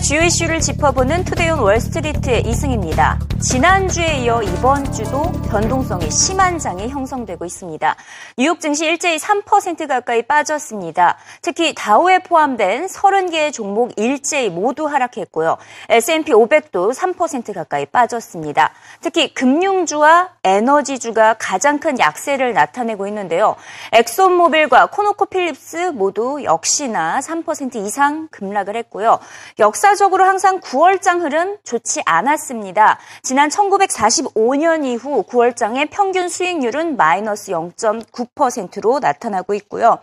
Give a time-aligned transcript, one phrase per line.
[0.00, 3.18] 시간의 주요 이슈를 짚어보는 투데이온 월스트리트의 이승입니다.
[3.40, 7.96] 지난주에 이어 이번 주도 변동성이 심한 장이 형성되고 있습니다.
[8.36, 11.16] 뉴욕 증시 일제히 3% 가까이 빠졌습니다.
[11.40, 15.56] 특히 다우에 포함된 30개의 종목 일제히 모두 하락했고요.
[15.88, 18.72] S&P 500도 3% 가까이 빠졌습니다.
[19.00, 23.56] 특히 금융주와 에너지주가 가장 큰 약세를 나타내고 있는데요.
[23.92, 29.18] 엑손모빌과 코노코필립스 모두 역시나 3% 이상 급락을 했고요.
[29.58, 32.98] 역사 적으로 항상 9월장 흐름 좋지 않았습니다.
[33.22, 39.98] 지난 1945년 이후 9월장의 평균 수익률은 마이너스 0.9%로 나타나고 있고요.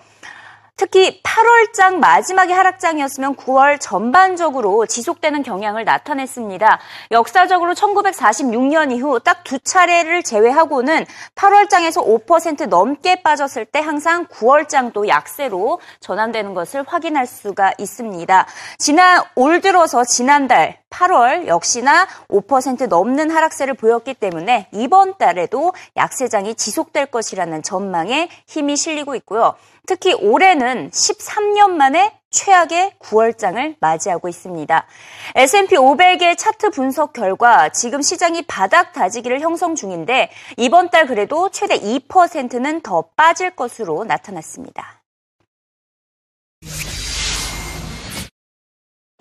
[0.78, 6.80] 특히 8월장 마지막에 하락장이었으면 9월 전반적으로 지속되는 경향을 나타냈습니다.
[7.12, 11.06] 역사적으로 1946년 이후 딱 두 차례를 제외하고는
[11.36, 18.46] 8월장에서 5% 넘게 빠졌을 때 항상 9월장도 약세로 전환되는 것을 확인할 수가 있습니다.
[18.78, 27.06] 지난 올 들어서 지난달 8월 역시나 5% 넘는 하락세를 보였기 때문에 이번 달에도 약세장이 지속될
[27.08, 29.56] 것이라는 전망에 힘이 실리고 있고요.
[29.88, 34.86] 특히 올해는 13년 만에 최악의 9월장을 맞이하고 있습니다.
[35.34, 41.80] S&P 500의 차트 분석 결과 지금 시장이 바닥 다지기를 형성 중인데 이번 달 그래도 최대
[41.80, 45.02] 2%는 더 빠질 것으로 나타났습니다.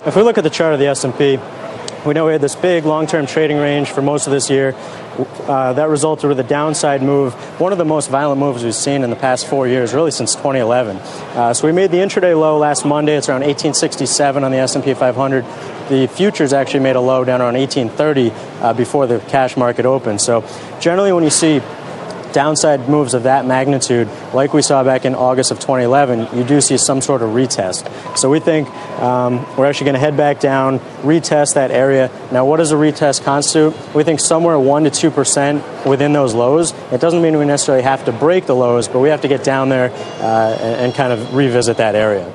[0.05, 1.39] If we look at the chart of the S&P,
[2.05, 4.75] we know we had this big long-term trading range for most of this year.
[5.17, 9.03] Uh, that resulted with a downside move, one of the most violent moves we've seen
[9.03, 10.97] in the past four years, really since 2011.
[10.97, 13.17] Uh, so we made the intraday low last Monday.
[13.17, 15.44] It's around 1867 on the S&P 500.
[15.89, 20.20] The futures actually made a low down around 1830 uh, before the cash market opened.
[20.20, 20.44] So
[20.81, 21.61] generally, when you see
[22.37, 26.61] downside moves of that magnitude, like we saw back in August of 2011, you do
[26.61, 27.89] see some sort of retest.
[28.19, 28.69] So we think
[29.01, 32.11] um, we're actually going to head back down, retest that area.
[32.31, 33.75] Now, what does a retest constitute?
[33.95, 36.75] We think somewhere 1% to 2% within those lows.
[36.93, 39.43] It doesn't mean we necessarily have to break the lows, but we have to get
[39.43, 39.91] down there
[40.21, 42.31] uh, and, and kind of revisit that area.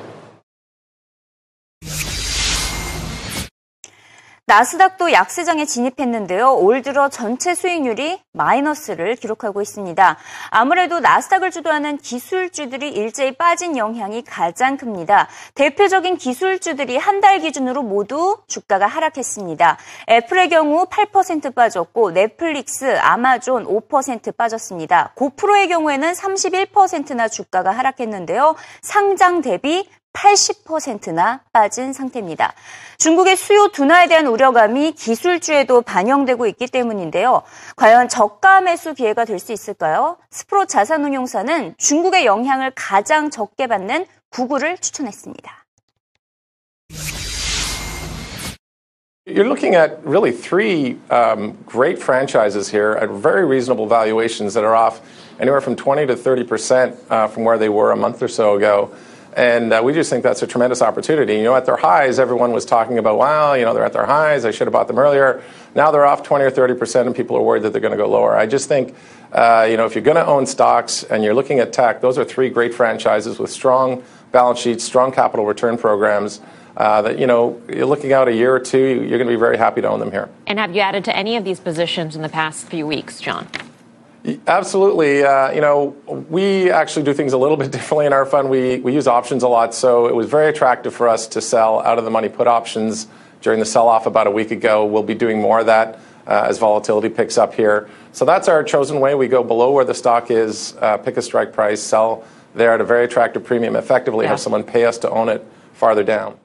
[4.52, 6.56] 나스닥도 약세장에 진입했는데요.
[6.56, 10.18] 올 들어 전체 수익률이 마이너스를 기록하고 있습니다.
[10.50, 15.28] 아무래도 나스닥을 주도하는 기술주들이 일제히 빠진 영향이 가장 큽니다.
[15.54, 19.78] 대표적인 기술주들이 한 달 기준으로 모두 주가가 하락했습니다.
[20.10, 25.12] 애플의 경우 8% 빠졌고 넷플릭스, 아마존 5% 빠졌습니다.
[25.14, 28.56] 고프로의 경우에는 31%나 주가가 하락했는데요.
[28.80, 32.52] 상장 대비 80%나 빠진 상태입니다.
[32.98, 37.42] 중국의 수요 둔화에 대한 우려감이 기술주에도 반영되고 있기 때문인데요.
[37.76, 40.18] 과연 저가 매수 기회가 될 수 있을까요?
[40.30, 45.62] 스프로 자산운용사는 중국의 영향을 가장 적게 받는 구글을 추천했습니다.
[49.24, 54.74] You're looking at really three um, great franchises here at very reasonable valuations that are
[54.74, 55.00] off
[55.40, 58.54] anywhere from 20 to 30 percent uh, from where they were a month or so
[58.56, 58.90] ago.
[59.34, 61.36] And uh, we just think that's a tremendous opportunity.
[61.36, 64.04] You know, at their highs, everyone was talking about, wow, you know, they're at their
[64.04, 64.44] highs.
[64.44, 65.42] I should have bought them earlier.
[65.74, 67.96] Now they're off 20 or 30 percent, and people are worried that they're going to
[67.96, 68.36] go lower.
[68.36, 68.94] I just think,
[69.32, 72.18] uh, you know, if you're going to own stocks and you're looking at tech, those
[72.18, 76.40] are three great franchises with strong balance sheets, strong capital return programs.
[76.74, 79.36] Uh, that you know, you're looking out a year or two, you're going to be
[79.36, 80.30] very happy to own them here.
[80.46, 83.46] And have you added to any of these positions in the past few weeks, John?
[84.46, 85.24] Absolutely.
[85.24, 88.50] Uh, you know, we actually do things a little bit differently in our fund.
[88.50, 91.80] We, we use options a lot, so it was very attractive for us to sell
[91.80, 93.08] out of the money put options
[93.40, 94.84] during the sell off about a week ago.
[94.86, 97.88] We'll be doing more of that uh, as volatility picks up here.
[98.12, 99.14] So that's our chosen way.
[99.14, 102.80] We go below where the stock is, uh, pick a strike price, sell there at
[102.80, 104.30] a very attractive premium, effectively yeah.
[104.30, 106.38] have someone pay us to own it farther down.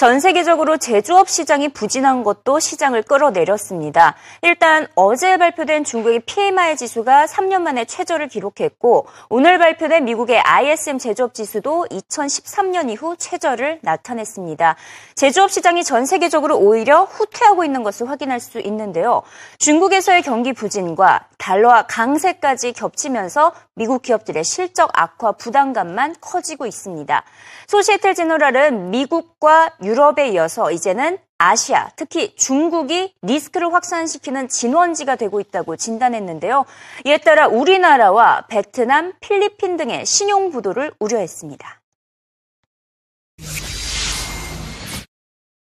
[0.00, 4.14] 전 세계적으로 제조업 시장이 부진한 것도 시장을 끌어내렸습니다.
[4.40, 11.34] 일단 어제 발표된 중국의 PMI 지수가 3년 만에 최저를 기록했고 오늘 발표된 미국의 ISM 제조업
[11.34, 14.76] 지수도 2013년 이후 최저를 나타냈습니다.
[15.16, 19.20] 제조업 시장이 전 세계적으로 오히려 후퇴하고 있는 것을 확인할 수 있는데요.
[19.58, 27.22] 중국에서의 경기 부진과 달러와 강세까지 겹치면서 미국 기업들의 실적 악화 부담감만 커지고 있습니다.
[27.66, 35.76] 소시에텔 제너럴은 미국과 유 럽에 이어서 이제는 아시아, 특히 중국이 리스크를 확산시키는 진원지가 되고 있다고
[35.76, 36.66] 진단했는데요.
[37.06, 41.80] 이에 따라 우리나라와 베트남, 필리핀 등의 신용 부도를 우려했습니다.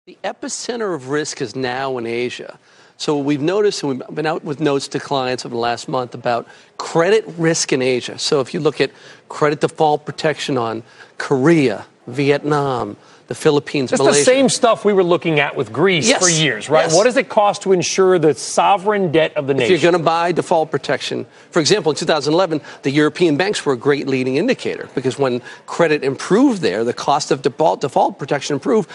[0.06, 2.58] The epicenter of risk is now in Asia.
[2.96, 6.14] So we've noticed, and we've been out with notes to clients over the last month
[6.14, 6.46] about
[6.78, 8.18] credit risk in Asia.
[8.18, 8.90] So if you look at
[9.28, 10.82] credit default protection on
[11.18, 12.96] Korea, Vietnam,
[13.28, 16.22] the Philippines, It's the same stuff we were looking at with Greece Yes.
[16.22, 16.86] for years, right?
[16.86, 16.94] Yes.
[16.94, 19.72] What does it cost to insure the sovereign debt of the If nation?
[19.72, 23.76] you're going to buy default protection, for example, in 2011, the European banks were a
[23.76, 28.88] great leading indicator because when credit improved there, the cost of default, default protection improved.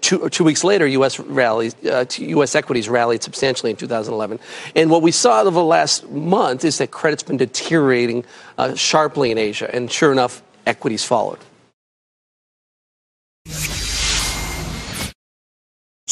[0.00, 1.20] Two, two weeks later, U.S.
[1.20, 2.54] rallies, uh, U.S.
[2.54, 4.40] equities rallied substantially in 2011.
[4.74, 8.24] And what we saw over the last month is that credit's been deteriorating
[8.56, 11.40] uh, sharply in Asia, and sure enough, equities followed.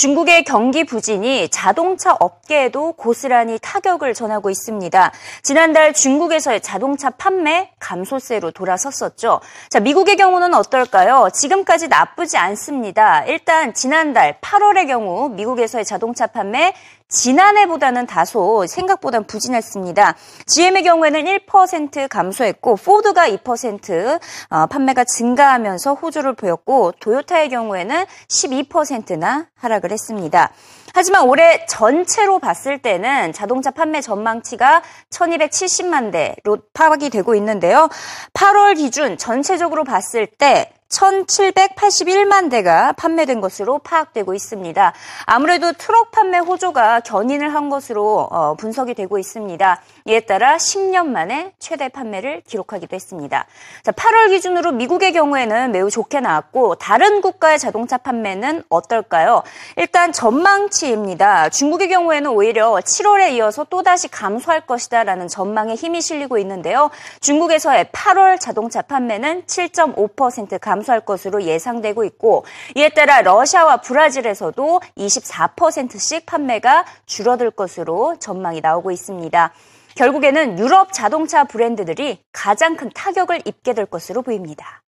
[0.05, 5.13] 중국의 경기 부진이 자동차 업계에도 고스란히 타격을 전하고 있습니다.
[5.43, 9.41] 지난달 중국에서의 자동차 판매 감소세로 돌아섰었죠.
[9.71, 11.31] 자, 미국의 경우는 어떨까요?
[11.33, 13.25] 지금까지 나쁘지 않습니다.
[13.25, 16.75] 일단 지난달 8월의 경우 미국에서의 자동차 판매
[17.15, 20.17] 지난해보다는 다소 생각보단 부진했습니다.
[20.47, 24.21] GM의 경우에는 1% 감소했고 포드가 2%
[24.51, 30.51] 어, 판매가 증가하면서 호조를 보였고 도요타의 경우에는 12%나 하락을 했습니다.
[30.93, 37.89] 하지만 올해 전체로 봤을 때는 자동차 판매 전망치가 1270만 대로 파악이 되고 있는데요.
[38.33, 44.93] 8월 기준 전체적으로 봤을 때 1781만 대가 판매된 것으로 파악되고 있습니다.
[45.27, 49.83] 아무래도 트럭 판매 호조가 견인을 한 것으로 어, 분석이 되고 있습니다.
[50.07, 53.47] 이에 따라 10년 만에 최대 판매를 기록하기도 했습니다.
[53.83, 59.43] 자, 8월 기준으로 미국의 경우에는 매우 좋게 나왔고 다른 국가의 자동차 판매는 어떨까요?
[59.77, 61.49] 일단 전망치입니다.
[61.49, 66.91] 중국의 경우에는 오히려 7월에 이어서 또다시 감소할 것이다라는 전망에 힘이 실리고 있는데요.
[67.21, 72.45] 중국에서의 8월 자동차 판매는 7.5%감 소할 것으로 예상되고 있고
[72.75, 79.53] 이에 따라 러시아와 브라질에서도 24%씩 판매가 줄어들 것으로 전망이 나오고 있습니다.
[79.95, 84.83] 결국에는 유럽 자동차 브랜드들이 가장 큰 타격을 입게 될 것으로 보입니다.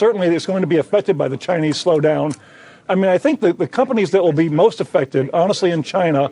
[0.00, 2.34] certainly it's going to be affected by the Chinese slowdown.
[2.88, 6.30] I mean, I think that the companies that will be most affected, honestly, in China,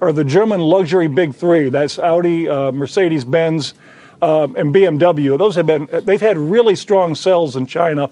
[0.00, 1.68] are the German luxury big three.
[1.68, 3.74] That's Audi, uh, Mercedes Benz,
[4.22, 5.38] um, and BMW.
[5.38, 8.10] Those have been they've had really strong sales in China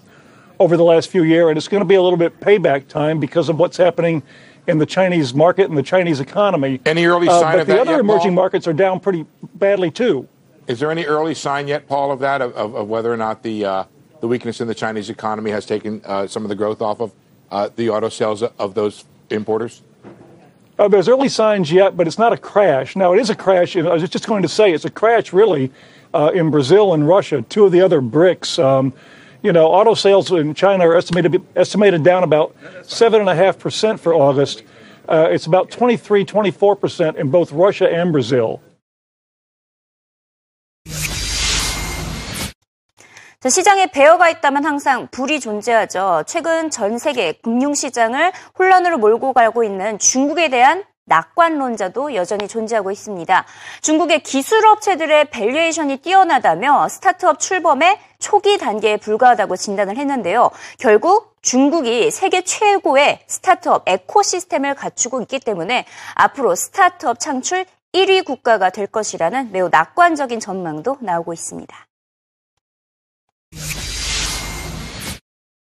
[0.58, 3.20] over the last few years, and it's going to be a little bit payback time
[3.20, 4.22] because of what's happening
[4.66, 6.80] in the Chinese market and the Chinese economy.
[6.84, 8.42] Any early Uh, sign but of the that The other yet, emerging Paul?
[8.42, 9.24] markets are down pretty
[9.54, 10.28] badly too.
[10.66, 13.42] Is there any early sign yet, Paul, of that, of, of, of whether or not
[13.42, 13.84] the uh,
[14.20, 17.12] the weakness in the Chinese economy has taken uh, some of the growth off of
[17.50, 19.80] uh, the auto sales of those importers?
[20.78, 22.94] Uh, there's early signs yet, but it's not a crash.
[22.94, 23.76] Now, it is a crash.
[23.76, 25.72] I was just going to say it's a crash, really,
[26.14, 28.62] uh, in Brazil and Russia, two of the other BRICS.
[28.62, 28.92] Um,
[29.42, 33.58] you know, auto sales in China are estimated estimated down about seven and a half
[33.58, 34.62] percent for August.
[35.08, 38.60] Uh, it's about 23, 24 percent in both Russia and Brazil.
[43.40, 46.24] 자, 시장에 bear가 있다면 항상 bull이 존재하죠.
[46.26, 53.44] 최근 전 세계 금융시장을 혼란으로 몰고 가고 있는 중국에 대한 낙관론자도 여전히 존재하고 있습니다.
[53.80, 60.50] 중국의 기술업체들의 valuation이 뛰어나다며 startup 출범의 초기 단계에 불과하다고 진단을 했는데요.
[60.80, 65.86] 결국 중국이 세계 최고의 startup ecosystem을 갖추고 있기 때문에
[66.16, 71.87] 앞으로 startup 창출 1위 국가가 될 것이라는 매우 낙관적인 전망도 나오고 있습니다.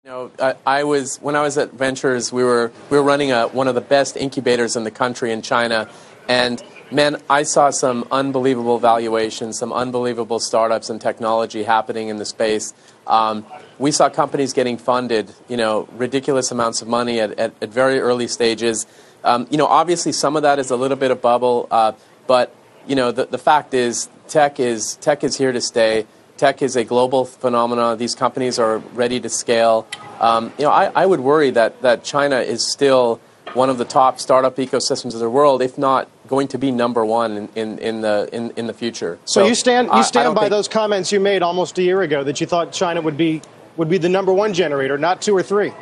[0.02, 3.32] You know, I, I was when I was at Ventures, we were we were running
[3.32, 5.90] a, one of the best incubators in the country in China,
[6.26, 12.24] and man, I saw some unbelievable valuations, some unbelievable startups and technology happening in the
[12.24, 12.72] space.
[13.06, 13.44] Um,
[13.78, 18.00] we saw companies getting funded, you know, ridiculous amounts of money at, at, at very
[18.00, 18.86] early stages.
[19.22, 21.92] Um, you know, obviously some of that is a little bit of bubble, uh,
[22.26, 22.54] but
[22.86, 26.06] you know, the, the fact is, tech is tech is here to stay.
[26.40, 27.98] Tech is a global phenomenon.
[27.98, 29.86] These companies are ready to scale.
[30.20, 33.20] Um, you know, I, I would worry that, that China is still
[33.52, 37.04] one of the top startup ecosystems of the world, if not going to be number
[37.04, 39.18] one in, in, in the in, in the future.
[39.26, 41.76] So, you stand I- I you stand don't by think- those comments you made almost
[41.76, 43.42] a year ago that you thought China would be
[43.76, 45.72] would be the number one generator, not two or three.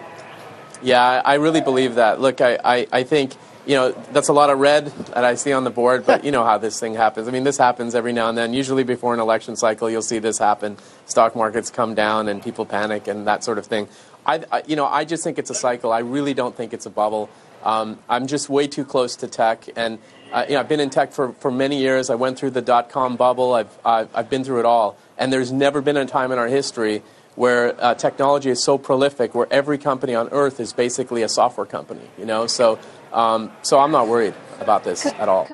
[0.82, 2.20] Yeah, I I really believe that.
[2.20, 3.34] Look, I, I, I think,
[3.68, 6.32] you know, that's a lot of red that I see on the board, but you
[6.32, 7.28] know how this thing happens.
[7.28, 8.54] I mean, this happens every now and then.
[8.54, 10.78] Usually before an election cycle, you'll see this happen.
[11.04, 13.86] Stock markets come down and people panic and that sort of thing.
[14.24, 15.92] I, I you know, I just think it's a cycle.
[15.92, 17.28] I really don't think it's a bubble.
[17.62, 19.98] Um, I'm just way too close to tech, and
[20.32, 22.08] uh, you know, I've been in tech for, for many years.
[22.08, 23.52] I went through the dot com bubble.
[23.52, 26.48] I've, I've, I've been through it all, and there's never been a time in our
[26.48, 27.02] history
[27.34, 31.66] where uh, technology is so prolific, where every company on earth is basically a software
[31.66, 32.08] company.
[32.16, 32.78] You know, so
[33.12, 35.48] um, so I'm not worried about this at all.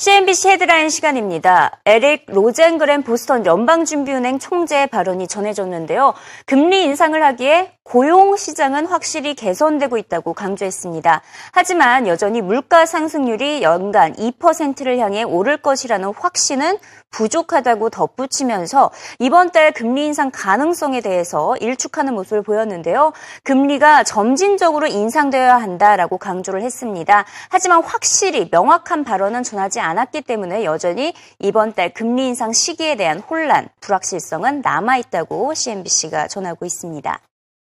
[0.00, 1.82] CNBC 헤드라인 시간입니다.
[1.84, 6.14] 에릭 로젠그램 보스턴 연방준비은행 총재의 발언이 전해졌는데요.
[6.46, 11.22] 금리 인상을 하기에 고용 시장은 확실히 개선되고 있다고 강조했습니다.
[11.50, 16.78] 하지만 여전히 물가 상승률이 연간 2%를 향해 오를 것이라는 확신은
[17.10, 23.12] 부족하다고 덧붙이면서 이번 달 금리 인상 가능성에 대해서 일축하는 모습을 보였는데요.
[23.42, 27.24] 금리가 점진적으로 인상되어야 한다라고 강조를 했습니다.
[27.48, 33.68] 하지만 확실히 명확한 발언은 전하지 않았기 때문에 여전히 이번 달 금리 인상 시기에 대한 혼란,
[33.80, 37.18] 불확실성은 남아있다고 CNBC가 전하고 있습니다.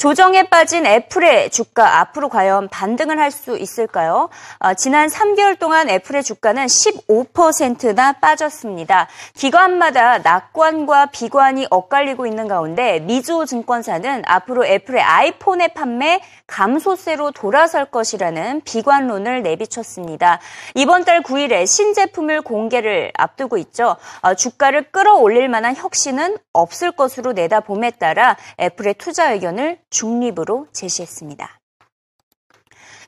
[0.00, 4.28] 조정에 빠진 애플의 주가 앞으로 과연 반등을 할 수 있을까요?
[4.58, 9.08] 어, 지난 3개월 동안 애플의 주가는 15%나 빠졌습니다.
[9.34, 18.62] 기관마다 낙관과 비관이 엇갈리고 있는 가운데 미주호 증권사는 앞으로 애플의 아이폰의 판매 감소세로 돌아설 것이라는
[18.64, 20.40] 비관론을 내비쳤습니다.
[20.74, 23.96] 이번 달 9일에 신제품을 공개를 앞두고 있죠.
[24.22, 31.60] 어, 주가를 끌어올릴 만한 혁신은 없을 것으로 내다봄에 따라 애플의 투자 의견을 중립으로 제시했습니다.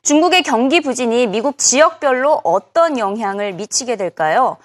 [0.03, 4.57] 중국의 경기 부진이 미국 지역별로 어떤 영향을 미치게 될까요?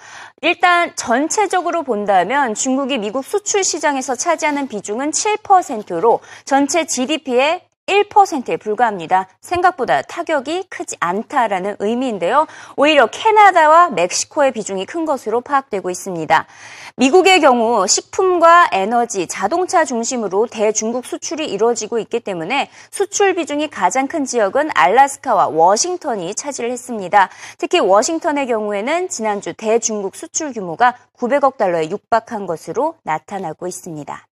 [0.43, 9.27] 일단 전체적으로 본다면 중국이 미국 수출 시장에서 차지하는 비중은 7%로 전체 GDP의 1%에 불과합니다.
[9.41, 12.47] 생각보다 타격이 크지 않다라는 의미인데요.
[12.77, 16.47] 오히려 캐나다와 멕시코의 비중이 큰 것으로 파악되고 있습니다.
[16.97, 24.25] 미국의 경우 식품과 에너지, 자동차 중심으로 대중국 수출이 이루어지고 있기 때문에 수출 비중이 가장 큰
[24.25, 27.31] 지역은 알라스카와 워싱턴이 차지를 했습니다.
[27.57, 34.28] 특히 워싱턴의 경우에는 지난주 대중국 수출 규모가 900억 달러에 육박한 것으로 나타나고 있습니다.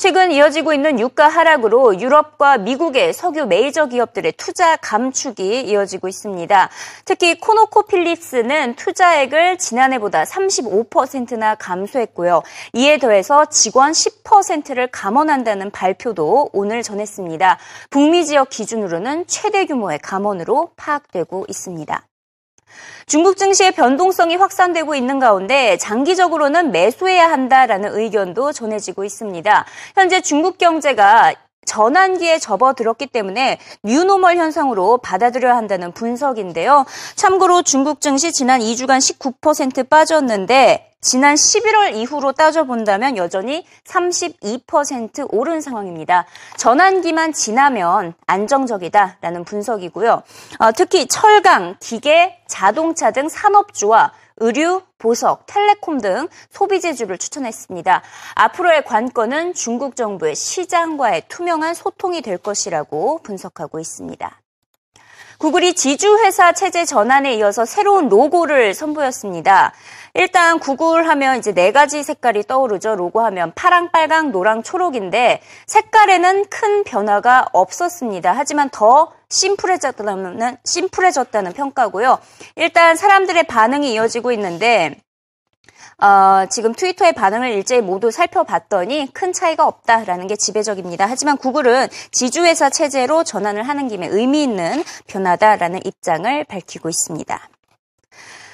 [0.00, 6.70] 최근 이어지고 있는 유가 하락으로 유럽과 미국의 석유 메이저 기업들의 투자 감축이 이어지고 있습니다.
[7.04, 12.42] 특히 코노코필립스는 투자액을 지난해보다 35%나 감소했고요.
[12.72, 17.58] 이에 더해서 직원 10%를 감원한다는 발표도 오늘 전했습니다.
[17.90, 22.09] 북미 지역 기준으로는 최대 규모의 감원으로 파악되고 있습니다.
[23.06, 29.64] 중국 증시의 변동성이 확산되고 있는 가운데 장기적으로는 매수해야 한다라는 의견도 전해지고 있습니다.
[29.94, 31.34] 현재 중국 경제가
[31.66, 36.84] 전환기에 접어들었기 때문에 뉴노멀 현상으로 받아들여야 한다는 분석인데요.
[37.14, 46.26] 참고로 중국 증시 지난 2주간 19% 빠졌는데 지난 11월 이후로 따져본다면 여전히 32% 오른 상황입니다.
[46.58, 50.22] 전환기만 지나면 안정적이다라는 분석이고요.
[50.58, 58.02] 어, 특히 철강, 기계, 자동차 등 산업주와 의류, 보석, 텔레콤 등 소비재주를 추천했습니다.
[58.34, 64.40] 앞으로의 관건은 중국 정부의 시장과의 투명한 소통이 될 것이라고 분석하고 있습니다.
[65.40, 69.72] 구글이 지주회사 체제 전환에 이어서 새로운 로고를 선보였습니다.
[70.14, 72.96] 일단 구글 하면 이제 네 가지 색깔이 떠오르죠.
[72.96, 78.32] 로고 하면 파랑, 빨강, 노랑, 초록인데 색깔에는 큰 변화가 없었습니다.
[78.36, 82.18] 하지만 더 심플해졌다는, 심플해졌다는 평가고요.
[82.56, 84.96] 일단 사람들의 반응이 이어지고 있는데
[85.98, 91.06] 어, 지금 트위터의 반응을 일제히 모두 살펴봤더니 큰 차이가 없다라는 게 지배적입니다.
[91.06, 97.48] 하지만 구글은 지주회사 체제로 전환을 하는 김에 의미 있는 변화다라는 입장을 밝히고 있습니다.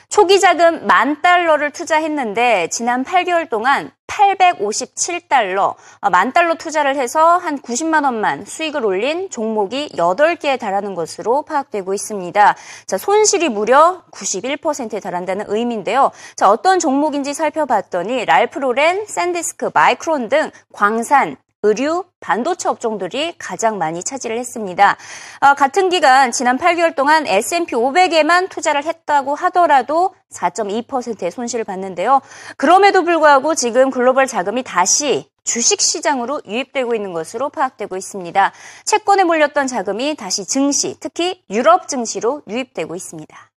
[0.08, 7.58] 초기 자금 만 달러를 투자했는데 지난 8개월 동안 857달러, 어, 만 달러 투자를 해서 한
[7.58, 12.56] 90만 원만 수익을 올린 종목이 8개에 달하는 것으로 파악되고 있습니다.
[12.86, 16.10] 자, 손실이 무려 91%에 달한다는 의미인데요.
[16.34, 24.38] 자, 어떤 종목인지 살펴봤더니 랄프로렌, 샌디스크, 마이크론 등 광산, 의류, 반도체 업종들이 가장 많이 차지를
[24.38, 24.96] 했습니다.
[25.40, 32.20] 어, 같은 기간 지난 8개월 동안 S&P 500에만 투자를 했다고 하더라도 4.2%의 손실을 봤는데요.
[32.56, 38.52] 그럼에도 불구하고 지금 글로벌 자금이 다시 주식 시장으로 유입되고 있는 것으로 파악되고 있습니다.
[38.84, 43.50] 채권에 몰렸던 자금이 다시 증시, 특히 유럽 증시로 유입되고 있습니다.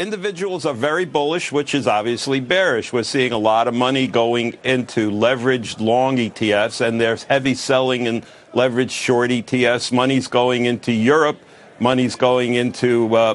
[0.00, 2.90] Individuals are very bullish, which is obviously bearish.
[2.90, 8.06] We're seeing a lot of money going into leveraged long ETFs, and there's heavy selling
[8.06, 8.22] in
[8.54, 9.92] leveraged short ETFs.
[9.92, 11.38] Money's going into Europe.
[11.78, 13.34] Money's going into uh,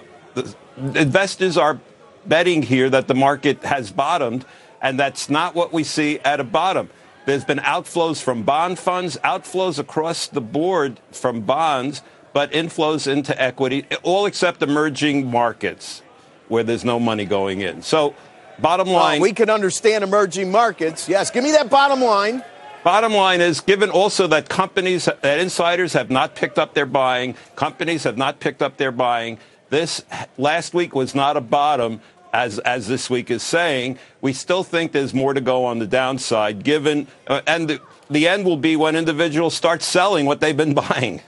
[0.95, 1.79] investors are
[2.25, 4.43] betting here that the market has bottomed,
[4.81, 6.89] and that's not what we see at a bottom.
[7.27, 12.01] There's been outflows from bond funds, outflows across the board from bonds,
[12.33, 16.01] but inflows into equity, all except emerging markets
[16.47, 17.81] where there's no money going in.
[17.81, 18.15] So,
[18.59, 19.21] bottom line.
[19.21, 21.09] we can understand emerging markets.
[21.09, 22.43] Yes, give me that bottom line.
[22.83, 27.35] Bottom line is, given also that companies, that insiders have not picked up their buying,
[27.55, 29.39] companies have not picked up their buying.
[29.71, 30.03] This
[30.37, 31.99] last week was not a bottom,
[32.31, 33.97] as as this week is saying.
[34.21, 38.27] We still think there's more to go on the downside, given uh, and the, the
[38.27, 41.21] end will be when individuals start selling what they've been buying.